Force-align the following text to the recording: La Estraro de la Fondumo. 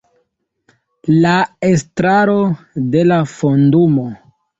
La 1.25 1.33
Estraro 1.67 2.37
de 2.95 3.03
la 3.11 3.19
Fondumo. 3.35 4.07